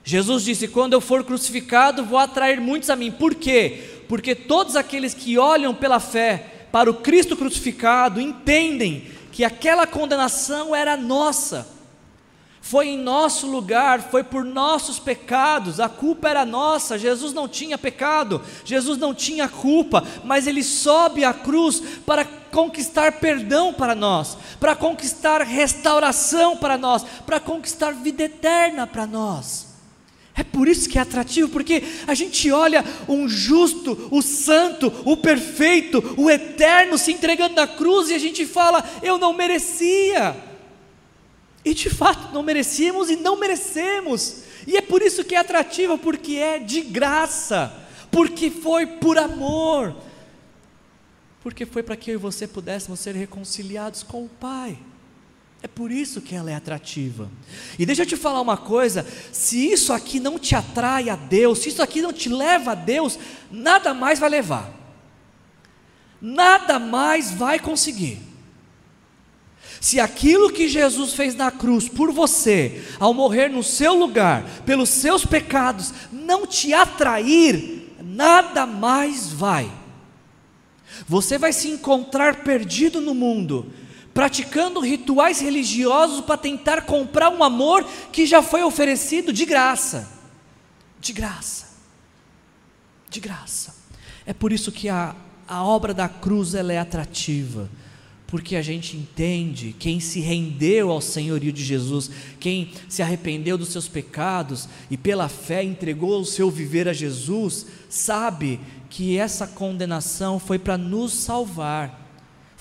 [0.03, 3.11] Jesus disse: "Quando eu for crucificado, vou atrair muitos a mim".
[3.11, 3.95] Por quê?
[4.07, 10.75] porque todos aqueles que olham pela fé para o Cristo crucificado entendem que aquela condenação
[10.75, 11.74] era nossa.
[12.67, 16.97] Foi em nosso lugar, foi por nossos pecados, a culpa era nossa.
[16.97, 23.19] Jesus não tinha pecado, Jesus não tinha culpa, mas ele sobe à cruz para conquistar
[23.19, 29.67] perdão para nós, para conquistar restauração para nós, para conquistar vida eterna para nós.
[30.35, 35.15] É por isso que é atrativo, porque a gente olha um justo, o santo, o
[35.15, 40.54] perfeito, o eterno se entregando na cruz e a gente fala: eu não merecia,
[41.65, 44.43] E de fato não merecíamos e não merecemos.
[44.67, 47.73] E é por isso que é atrativa, porque é de graça,
[48.11, 49.95] porque foi por amor,
[51.41, 54.77] porque foi para que eu e você pudéssemos ser reconciliados com o Pai.
[55.63, 57.31] É por isso que ela é atrativa.
[57.79, 61.59] E deixa eu te falar uma coisa: se isso aqui não te atrai a Deus,
[61.59, 63.17] se isso aqui não te leva a Deus,
[63.49, 64.71] nada mais vai levar,
[66.21, 68.34] nada mais vai conseguir.
[69.85, 74.89] Se aquilo que Jesus fez na cruz por você, ao morrer no seu lugar, pelos
[74.89, 79.71] seus pecados, não te atrair, nada mais vai.
[81.07, 83.71] Você vai se encontrar perdido no mundo,
[84.11, 90.09] praticando rituais religiosos para tentar comprar um amor que já foi oferecido de graça.
[90.99, 91.77] De graça.
[93.07, 93.75] De graça.
[94.25, 95.15] É por isso que a,
[95.47, 97.69] a obra da cruz ela é atrativa.
[98.27, 102.09] Porque a gente entende quem se rendeu ao senhorio de Jesus,
[102.39, 107.67] quem se arrependeu dos seus pecados e pela fé entregou o seu viver a Jesus,
[107.89, 108.59] sabe
[108.89, 112.05] que essa condenação foi para nos salvar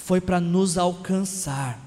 [0.04, 1.80] foi para nos alcançar.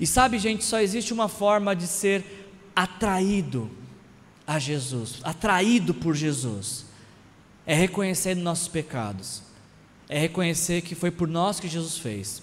[0.00, 3.68] E sabe, gente, só existe uma forma de ser atraído
[4.46, 6.86] a Jesus, atraído por Jesus.
[7.66, 9.42] É reconhecer nossos pecados.
[10.08, 12.42] É reconhecer que foi por nós que Jesus fez.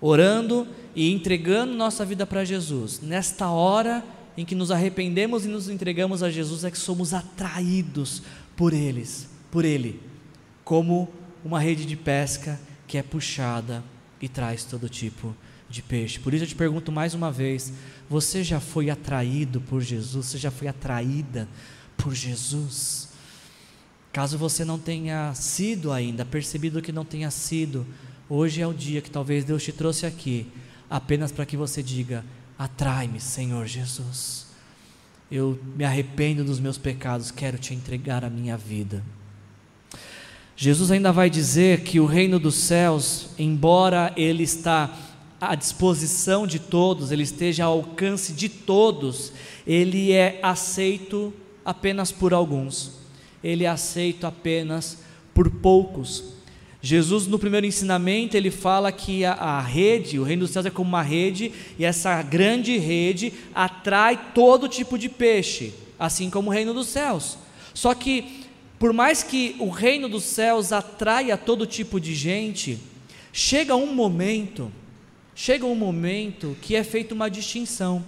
[0.00, 3.00] Orando e entregando nossa vida para Jesus.
[3.00, 4.04] Nesta hora
[4.36, 8.22] em que nos arrependemos e nos entregamos a Jesus é que somos atraídos
[8.56, 10.00] por eles, por ele,
[10.64, 11.08] como
[11.44, 13.82] uma rede de pesca que é puxada
[14.20, 15.34] e traz todo tipo
[15.68, 16.18] de peixe.
[16.18, 17.72] Por isso eu te pergunto mais uma vez:
[18.08, 20.26] você já foi atraído por Jesus?
[20.26, 21.48] Você já foi atraída
[21.96, 23.08] por Jesus?
[24.14, 27.84] Caso você não tenha sido ainda, percebido que não tenha sido,
[28.30, 30.46] hoje é o dia que talvez Deus te trouxe aqui,
[30.88, 32.24] apenas para que você diga:
[32.56, 34.46] atrai-me, Senhor Jesus.
[35.28, 39.02] Eu me arrependo dos meus pecados, quero te entregar a minha vida.
[40.56, 44.96] Jesus ainda vai dizer que o reino dos céus, embora ele está
[45.40, 49.32] à disposição de todos, ele esteja ao alcance de todos,
[49.66, 53.02] ele é aceito apenas por alguns.
[53.44, 54.98] Ele é aceito apenas
[55.32, 56.24] por poucos.
[56.82, 60.70] Jesus, no primeiro ensinamento, ele fala que a, a, rede, o reino dos céus é
[60.70, 66.52] como uma rede, e essa grande rede atrai todo tipo de peixe, assim como o
[66.52, 67.38] reino dos céus.
[67.72, 68.44] Só que
[68.78, 72.78] por mais que o reino dos céus atraia todo tipo de gente,
[73.32, 74.70] chega um momento,
[75.34, 78.04] chega um momento que é feita uma distinção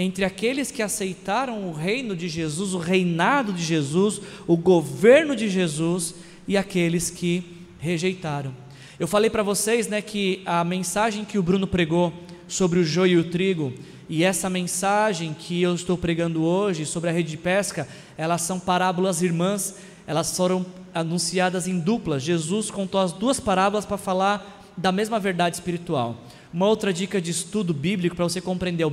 [0.00, 5.48] entre aqueles que aceitaram o reino de Jesus, o reinado de Jesus, o governo de
[5.48, 6.14] Jesus
[6.46, 7.44] e aqueles que
[7.78, 8.54] rejeitaram.
[8.98, 12.12] Eu falei para vocês, né, que a mensagem que o Bruno pregou
[12.46, 13.72] sobre o joio e o trigo
[14.08, 17.86] e essa mensagem que eu estou pregando hoje sobre a rede de pesca,
[18.18, 19.76] elas são parábolas irmãs
[20.10, 22.24] elas foram anunciadas em duplas.
[22.24, 26.16] Jesus contou as duas parábolas para falar da mesma verdade espiritual.
[26.52, 28.84] Uma outra dica de estudo bíblico para você compreender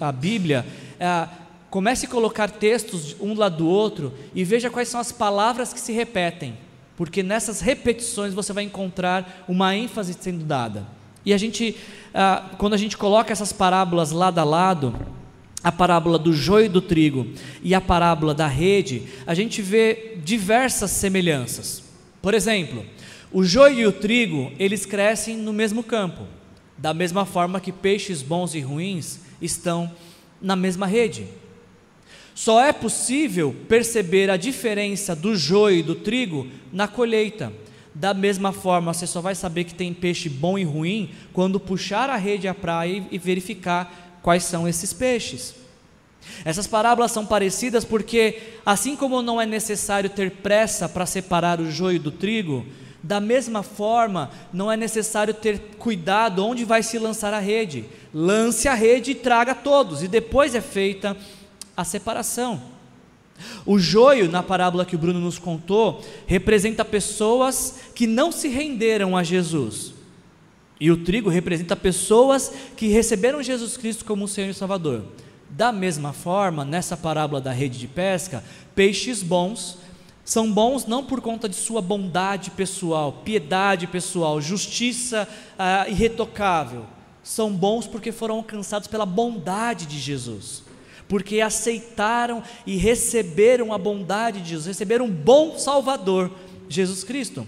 [0.00, 0.64] a Bíblia
[0.98, 1.28] é
[1.68, 5.72] comece a colocar textos um do lado do outro e veja quais são as palavras
[5.72, 6.54] que se repetem,
[6.96, 10.86] porque nessas repetições você vai encontrar uma ênfase sendo dada.
[11.26, 11.76] E a gente,
[12.58, 14.94] quando a gente coloca essas parábolas lado a lado,
[15.64, 17.26] a parábola do joio e do trigo
[17.60, 21.82] e a parábola da rede, a gente vê diversas semelhanças.
[22.22, 22.86] Por exemplo,
[23.32, 26.22] o joio e o trigo, eles crescem no mesmo campo,
[26.76, 29.90] da mesma forma que peixes bons e ruins estão
[30.40, 31.26] na mesma rede.
[32.34, 37.52] Só é possível perceber a diferença do joio e do trigo na colheita.
[37.94, 42.10] Da mesma forma, você só vai saber que tem peixe bom e ruim quando puxar
[42.10, 45.54] a rede à praia e verificar quais são esses peixes.
[46.44, 51.70] Essas parábolas são parecidas porque, assim como não é necessário ter pressa para separar o
[51.70, 52.66] joio do trigo,
[53.04, 57.84] da mesma forma, não é necessário ter cuidado onde vai se lançar a rede.
[58.14, 61.14] Lance a rede e traga todos, e depois é feita
[61.76, 62.62] a separação.
[63.66, 69.14] O joio, na parábola que o Bruno nos contou, representa pessoas que não se renderam
[69.14, 69.92] a Jesus.
[70.80, 75.04] E o trigo representa pessoas que receberam Jesus Cristo como Senhor e Salvador.
[75.50, 78.42] Da mesma forma, nessa parábola da rede de pesca,
[78.74, 79.83] peixes bons
[80.24, 86.86] são bons não por conta de sua bondade pessoal, piedade pessoal, justiça ah, irretocável.
[87.22, 90.62] São bons porque foram alcançados pela bondade de Jesus,
[91.08, 96.30] porque aceitaram e receberam a bondade de Jesus, receberam um bom Salvador,
[96.68, 97.46] Jesus Cristo.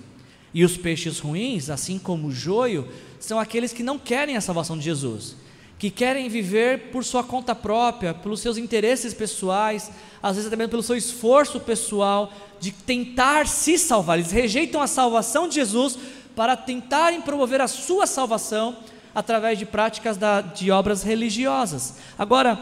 [0.52, 2.88] E os peixes ruins, assim como o joio,
[3.20, 5.36] são aqueles que não querem a salvação de Jesus.
[5.78, 9.90] Que querem viver por sua conta própria, pelos seus interesses pessoais,
[10.22, 14.18] às vezes também pelo seu esforço pessoal de tentar se salvar.
[14.18, 15.98] Eles rejeitam a salvação de Jesus
[16.34, 18.76] para tentarem promover a sua salvação
[19.14, 21.96] através de práticas da, de obras religiosas.
[22.18, 22.60] Agora,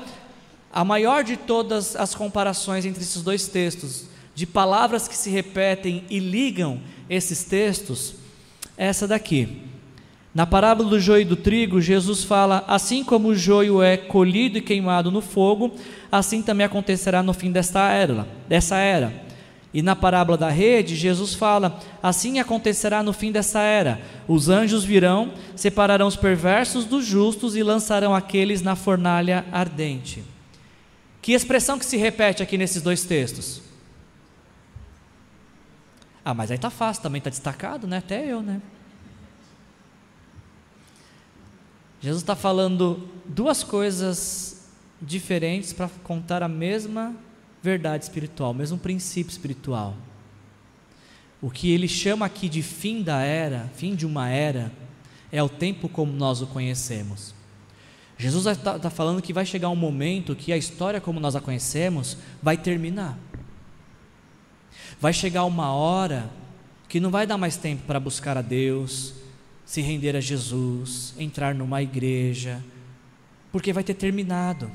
[0.72, 6.04] a maior de todas as comparações entre esses dois textos, de palavras que se repetem
[6.10, 8.14] e ligam esses textos,
[8.76, 9.62] é essa daqui.
[10.34, 14.58] Na parábola do joio e do trigo, Jesus fala: Assim como o joio é colhido
[14.58, 15.72] e queimado no fogo,
[16.10, 18.26] assim também acontecerá no fim desta era.
[18.48, 19.22] Dessa era.
[19.72, 24.00] E na parábola da rede, Jesus fala: Assim acontecerá no fim dessa era.
[24.26, 30.24] Os anjos virão, separarão os perversos dos justos e lançarão aqueles na fornalha ardente.
[31.22, 33.62] Que expressão que se repete aqui nesses dois textos?
[36.24, 37.98] Ah, mas aí tá fácil, também está destacado, né?
[37.98, 38.60] Até eu, né?
[42.04, 44.68] Jesus está falando duas coisas
[45.00, 47.16] diferentes para contar a mesma
[47.62, 49.96] verdade espiritual, o mesmo princípio espiritual.
[51.40, 54.70] O que ele chama aqui de fim da era, fim de uma era,
[55.32, 57.34] é o tempo como nós o conhecemos.
[58.18, 61.40] Jesus está tá falando que vai chegar um momento que a história como nós a
[61.40, 63.18] conhecemos vai terminar.
[65.00, 66.30] Vai chegar uma hora
[66.86, 69.23] que não vai dar mais tempo para buscar a Deus,
[69.64, 72.62] se render a Jesus, entrar numa igreja,
[73.50, 74.70] porque vai ter terminado,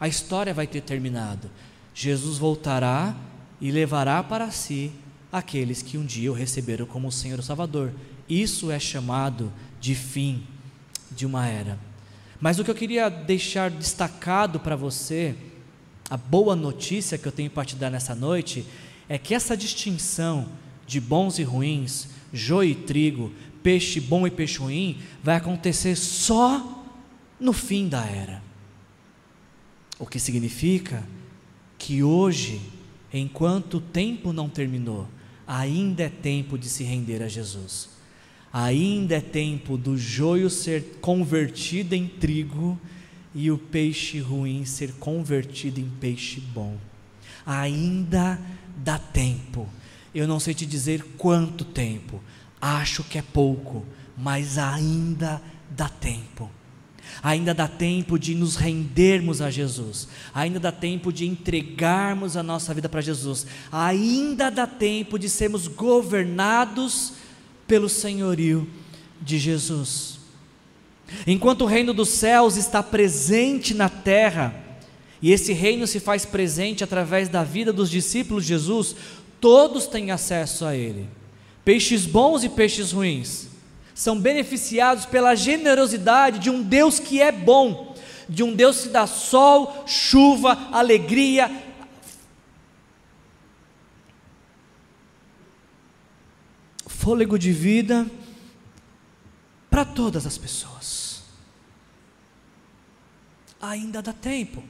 [0.00, 1.50] a história vai ter terminado.
[1.94, 3.14] Jesus voltará
[3.60, 4.90] e levará para si
[5.30, 7.92] aqueles que um dia o receberam como Senhor e Salvador.
[8.28, 10.42] Isso é chamado de fim
[11.10, 11.78] de uma era.
[12.40, 15.36] Mas o que eu queria deixar destacado para você,
[16.10, 18.66] a boa notícia que eu tenho para te dar nessa noite,
[19.08, 20.48] é que essa distinção
[20.86, 26.84] de bons e ruins, joio e trigo, peixe bom e peixe ruim vai acontecer só
[27.38, 28.42] no fim da era.
[29.98, 31.06] O que significa
[31.78, 32.60] que hoje,
[33.12, 35.08] enquanto o tempo não terminou,
[35.46, 37.90] ainda é tempo de se render a Jesus.
[38.52, 42.78] Ainda é tempo do joio ser convertido em trigo
[43.34, 46.76] e o peixe ruim ser convertido em peixe bom.
[47.46, 48.38] Ainda
[48.76, 49.68] dá tempo.
[50.14, 52.20] Eu não sei te dizer quanto tempo,
[52.62, 53.84] Acho que é pouco,
[54.16, 56.48] mas ainda dá tempo.
[57.20, 60.06] Ainda dá tempo de nos rendermos a Jesus.
[60.32, 63.44] Ainda dá tempo de entregarmos a nossa vida para Jesus.
[63.72, 67.14] Ainda dá tempo de sermos governados
[67.66, 68.70] pelo senhorio
[69.20, 70.20] de Jesus.
[71.26, 74.54] Enquanto o reino dos céus está presente na terra,
[75.20, 78.94] e esse reino se faz presente através da vida dos discípulos de Jesus,
[79.40, 81.08] todos têm acesso a ele.
[81.64, 83.48] Peixes bons e peixes ruins
[83.94, 87.94] são beneficiados pela generosidade de um Deus que é bom,
[88.28, 91.50] de um Deus que dá sol, chuva, alegria,
[96.86, 98.06] fôlego de vida
[99.68, 101.22] para todas as pessoas.
[103.60, 104.62] Ainda dá tempo.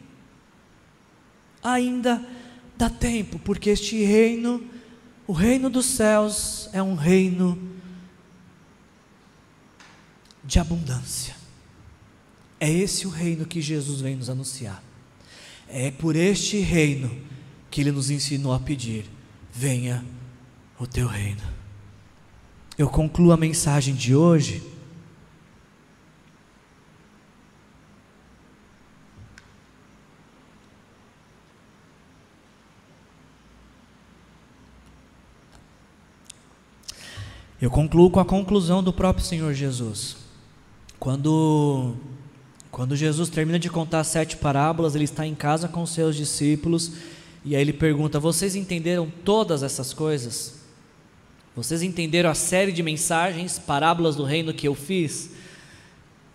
[1.63, 2.25] Ainda
[2.77, 4.67] dá tempo, porque este reino
[5.27, 7.59] o reino dos céus é um reino
[10.45, 11.37] de abundância.
[12.59, 14.83] É esse o reino que Jesus vem nos anunciar.
[15.69, 17.11] É por este reino
[17.71, 19.05] que ele nos ensinou a pedir:
[19.53, 20.05] venha
[20.79, 21.43] o teu reino.
[22.77, 24.63] Eu concluo a mensagem de hoje
[37.63, 40.17] Eu concluo com a conclusão do próprio Senhor Jesus.
[40.99, 41.95] Quando,
[42.73, 46.91] quando Jesus termina de contar sete parábolas, ele está em casa com seus discípulos
[47.45, 50.55] e aí ele pergunta: Vocês entenderam todas essas coisas?
[51.55, 55.31] Vocês entenderam a série de mensagens, parábolas do reino que eu fiz?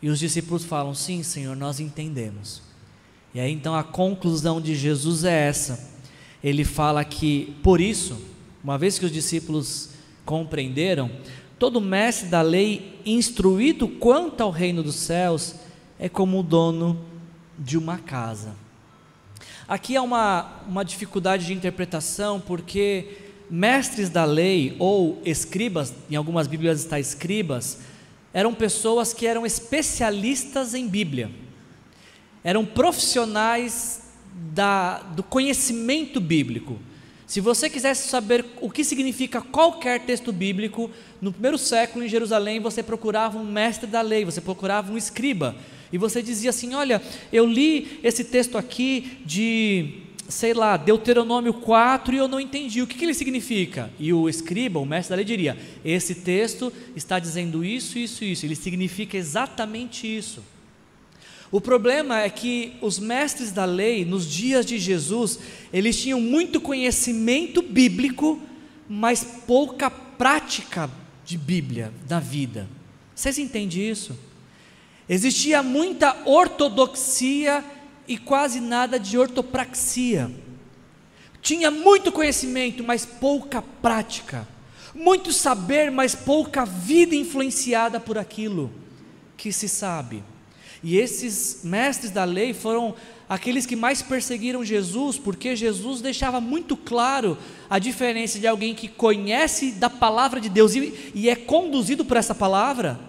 [0.02, 2.62] E os discípulos falam: Sim, Senhor, nós entendemos.
[3.34, 5.92] E aí então a conclusão de Jesus é essa.
[6.42, 8.18] Ele fala que, por isso,
[8.64, 9.97] uma vez que os discípulos
[10.28, 11.10] compreenderam,
[11.58, 15.56] todo mestre da lei, instruído quanto ao reino dos céus,
[15.98, 17.00] é como o dono
[17.58, 18.54] de uma casa.
[19.68, 23.18] Aqui há uma, uma dificuldade de interpretação, porque
[23.50, 27.80] mestres da lei, ou escribas, em algumas Bíblias está escribas,
[28.34, 31.32] eram pessoas que eram especialistas em Bíblia,
[32.44, 34.04] eram profissionais
[34.54, 36.78] da, do conhecimento bíblico.
[37.28, 40.90] Se você quisesse saber o que significa qualquer texto bíblico,
[41.22, 45.54] no primeiro século em Jerusalém você procurava um mestre da lei, você procurava um escriba,
[45.92, 47.02] e você dizia assim: Olha,
[47.32, 52.82] eu li esse texto aqui de, sei lá, Deuteronômio 4 e eu não entendi.
[52.82, 53.92] O que, que ele significa?
[54.00, 58.46] E o escriba, o mestre da lei, diria: Esse texto está dizendo isso, isso, isso.
[58.46, 60.42] Ele significa exatamente isso.
[61.50, 65.40] O problema é que os mestres da lei, nos dias de Jesus,
[65.72, 68.42] eles tinham muito conhecimento bíblico,
[68.90, 70.90] mas pouca prática
[71.24, 72.68] de Bíblia na vida.
[73.16, 74.18] Vocês entendem isso?
[75.08, 77.64] Existia muita ortodoxia
[78.08, 80.30] e quase nada de ortopraxia.
[81.42, 84.46] Tinha muito conhecimento, mas pouca prática.
[84.94, 88.70] Muito saber, mas pouca vida influenciada por aquilo
[89.38, 90.24] que se sabe.
[90.84, 92.96] E esses mestres da lei foram
[93.28, 97.38] aqueles que mais perseguiram Jesus, porque Jesus deixava muito claro
[97.70, 102.16] a diferença de alguém que conhece da palavra de Deus e, e é conduzido por
[102.16, 103.00] essa palavra,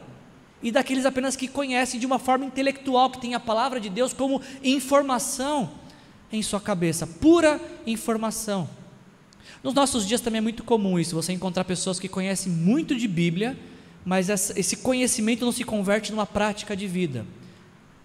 [0.61, 4.13] e daqueles apenas que conhecem de uma forma intelectual, que tem a palavra de Deus
[4.13, 5.71] como informação
[6.33, 8.69] em sua cabeça, pura informação.
[9.63, 13.07] Nos nossos dias também é muito comum isso, você encontrar pessoas que conhecem muito de
[13.07, 13.57] Bíblia,
[14.05, 17.25] mas esse conhecimento não se converte numa prática de vida.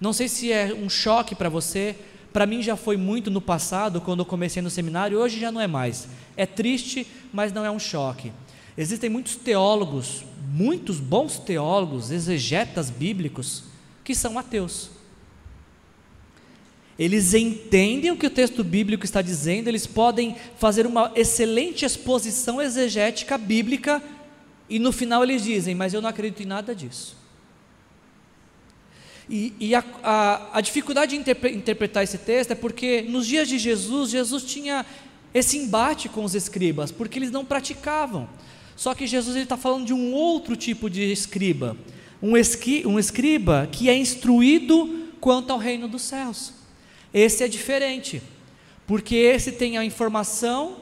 [0.04, 1.96] Não sei se é um choque para você,
[2.34, 5.62] para mim já foi muito no passado, quando eu comecei no seminário, hoje já não
[5.62, 6.10] é mais.
[6.36, 8.34] É triste, mas não é um choque.
[8.78, 13.64] Existem muitos teólogos, muitos bons teólogos, exegetas bíblicos,
[14.04, 14.90] que são ateus.
[17.00, 22.62] Eles entendem o que o texto bíblico está dizendo, eles podem fazer uma excelente exposição
[22.62, 24.04] exegética bíblica,
[24.70, 27.23] e no final eles dizem: Mas eu não acredito em nada disso.
[29.30, 33.48] E, e a, a, a, dificuldade de interpre, interpretar esse texto é porque nos dias
[33.48, 34.86] de Jesus, Jesus tinha
[35.34, 38.28] esse embate com os escribas, porque eles não praticavam.
[38.76, 41.78] Só que Jesus está falando de um outro tipo de escriba,
[42.22, 46.54] um, esqui, um escriba que é instruído quanto ao reino dos céus.
[47.14, 48.22] Esse é diferente,
[48.86, 50.78] porque esse tem a informação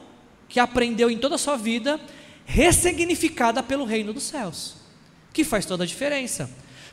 [0.48, 2.00] que aprendeu em toda a sua vida,
[2.44, 4.76] ressignificada pelo reino dos céus,
[5.32, 6.50] que faz toda a diferença.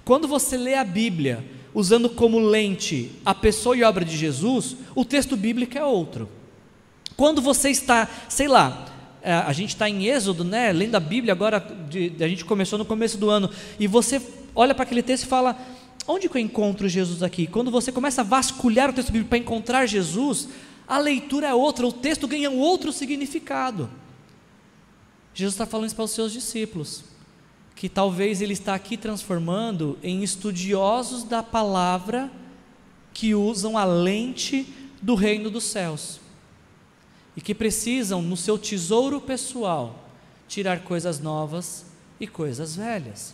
[0.10, 5.06] Quando você lê a Bíblia usando como lente a pessoa e obra de Jesus, o
[5.06, 6.28] texto bíblico é outro.
[7.16, 8.88] Quando você está, sei lá,
[9.22, 11.64] é, a gente está em Êxodo, né, lendo a Bíblia agora,
[12.20, 14.20] a gente começou no começo do ano, e você
[14.56, 15.56] olha para aquele texto e fala:
[16.08, 17.46] onde que eu encontro Jesus aqui?
[17.46, 20.50] Quando você começa a vasculhar o texto bíblico para encontrar Jesus,
[20.88, 23.88] a leitura é outra, o texto ganha um outro significado.
[25.36, 27.19] Jesus está falando isso para os seus discípulos
[27.80, 32.30] que talvez ele está aqui transformando em estudiosos da palavra
[33.14, 34.68] que usam a lente
[35.02, 36.20] do reino dos céus
[37.38, 40.10] e que precisam, no seu tesouro pessoal,
[40.46, 41.86] tirar coisas novas
[42.20, 43.34] e coisas velhas.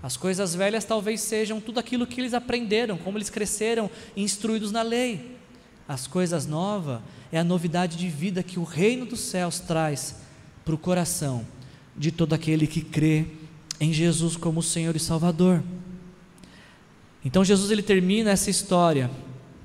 [0.00, 4.82] As coisas velhas talvez sejam tudo aquilo que eles aprenderam, como eles cresceram instruídos na
[4.82, 5.36] lei.
[5.88, 7.00] As coisas novas
[7.32, 10.14] é a novidade de vida que o reino dos céus traz
[10.64, 11.44] para o coração
[11.96, 13.39] de todo aquele que crê
[13.80, 15.62] em Jesus como Senhor e Salvador.
[17.24, 19.10] Então Jesus ele termina essa história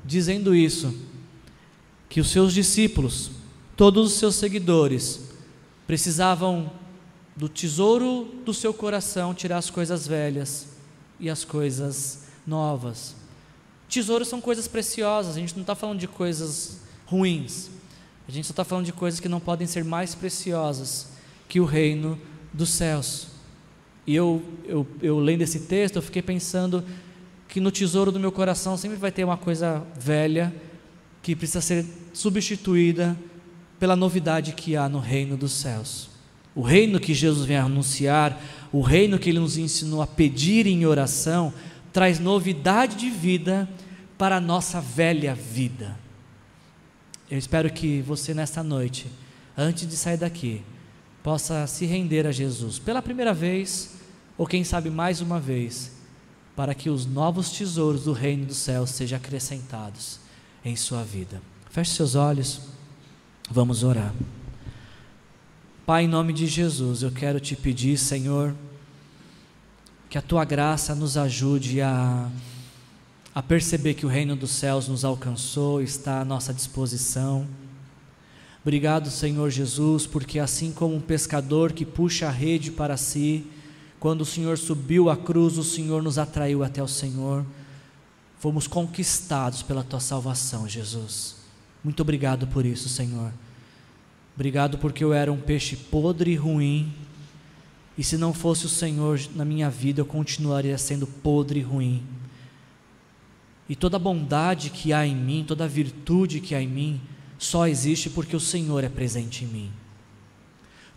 [0.04, 0.94] dizendo isso,
[2.08, 3.32] que os seus discípulos,
[3.76, 5.22] todos os seus seguidores,
[5.86, 6.72] precisavam
[7.36, 10.68] do tesouro do seu coração tirar as coisas velhas
[11.20, 13.16] e as coisas novas.
[13.90, 17.70] Tesouros são coisas preciosas, a gente não está falando de coisas ruins,
[18.28, 21.08] a gente só está falando de coisas que não podem ser mais preciosas
[21.48, 22.20] que o reino
[22.52, 23.28] dos céus.
[24.08, 26.84] E eu, eu, eu lendo esse texto, eu fiquei pensando
[27.48, 30.54] que no tesouro do meu coração sempre vai ter uma coisa velha
[31.22, 33.18] que precisa ser substituída
[33.80, 36.10] pela novidade que há no reino dos céus.
[36.54, 38.42] O reino que Jesus vem anunciar,
[38.72, 41.54] o reino que ele nos ensinou a pedir em oração,
[41.92, 43.68] traz novidade de vida
[44.18, 45.98] para a nossa velha vida.
[47.30, 49.08] Eu espero que você nesta noite,
[49.58, 50.62] antes de sair daqui,
[51.24, 53.95] possa se render a Jesus pela primeira vez
[54.38, 55.92] ou quem sabe mais uma vez,
[56.56, 60.20] para que os novos tesouros do reino dos céus sejam acrescentados
[60.64, 61.42] em sua vida.
[61.70, 62.62] Feche seus olhos,
[63.50, 64.14] vamos orar.
[65.86, 68.56] Pai, em nome de Jesus, eu quero te pedir, Senhor,
[70.10, 72.30] que a tua graça nos ajude a,
[73.34, 77.46] a perceber que o reino dos céus nos alcançou, está à nossa disposição.
[78.64, 83.46] Obrigado, Senhor Jesus, porque assim como um pescador que puxa a rede para si,
[84.00, 87.46] quando o Senhor subiu à cruz, o Senhor nos atraiu até o Senhor.
[88.40, 91.38] Fomos conquistados pela tua salvação, Jesus.
[91.84, 93.32] Muito obrigado por isso, Senhor.
[94.36, 96.94] Obrigado porque eu era um peixe podre e ruim.
[97.98, 102.04] E se não fosse o Senhor na minha vida, eu continuaria sendo podre e ruim.
[103.68, 107.02] E toda bondade que há em mim, toda virtude que há em mim,
[107.40, 109.72] só existe porque o Senhor é presente em mim.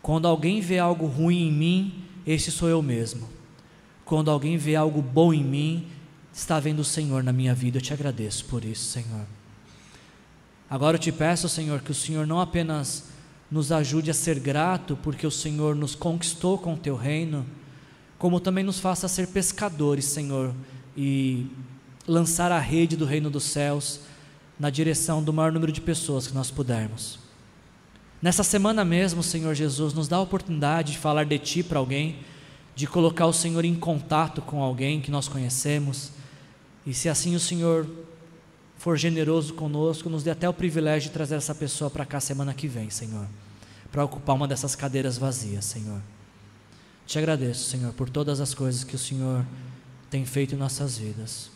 [0.02, 3.28] Quando alguém vê algo ruim em mim, esse sou eu mesmo.
[4.04, 5.86] Quando alguém vê algo bom em mim,
[6.32, 7.78] está vendo o Senhor na minha vida.
[7.78, 9.26] Eu te agradeço por isso, Senhor.
[10.68, 13.04] Agora eu te peço, Senhor, que o Senhor não apenas
[13.50, 17.46] nos ajude a ser grato porque o Senhor nos conquistou com o teu reino,
[18.18, 20.54] como também nos faça ser pescadores, Senhor,
[20.94, 21.46] e
[22.06, 24.00] lançar a rede do reino dos céus
[24.58, 27.27] na direção do maior número de pessoas que nós pudermos.
[28.20, 32.18] Nessa semana mesmo, Senhor Jesus, nos dá a oportunidade de falar de Ti para alguém,
[32.74, 36.10] de colocar o Senhor em contato com alguém que nós conhecemos,
[36.84, 37.86] e se assim o Senhor
[38.76, 42.52] for generoso conosco, nos dê até o privilégio de trazer essa pessoa para cá semana
[42.54, 43.26] que vem, Senhor,
[43.92, 46.00] para ocupar uma dessas cadeiras vazias, Senhor.
[47.06, 49.46] Te agradeço, Senhor, por todas as coisas que o Senhor
[50.10, 51.50] tem feito em nossas vidas.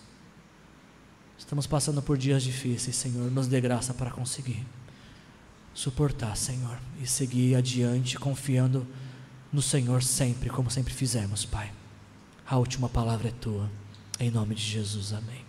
[1.37, 4.65] Estamos passando por dias difíceis, Senhor, nos dê graça para conseguir
[5.75, 8.87] suportar, Senhor, e seguir adiante confiando
[9.53, 11.73] no Senhor sempre, como sempre fizemos, Pai.
[12.47, 13.71] A última palavra é tua.
[14.19, 15.45] Em nome de Jesus, amém.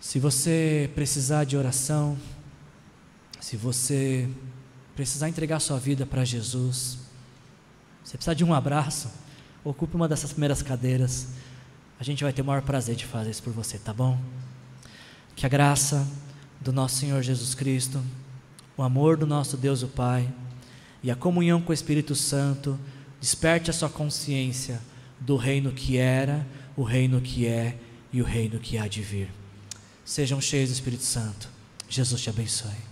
[0.00, 2.18] Se você precisar de oração,
[3.40, 4.28] se você
[4.94, 6.98] precisar entregar sua vida para Jesus,
[8.04, 9.10] se precisar de um abraço,
[9.62, 11.28] ocupe uma dessas primeiras cadeiras.
[11.98, 14.20] A gente vai ter o maior prazer de fazer isso por você, tá bom?
[15.36, 16.06] Que a graça
[16.60, 18.02] do nosso Senhor Jesus Cristo,
[18.80, 20.26] o amor do nosso Deus o Pai
[21.02, 22.80] e a comunhão com o Espírito Santo
[23.20, 24.80] desperte a sua consciência
[25.20, 27.76] do reino que era, o reino que é
[28.10, 29.28] e o reino que há de vir.
[30.02, 31.50] Sejam cheios do Espírito Santo.
[31.90, 32.89] Jesus te abençoe.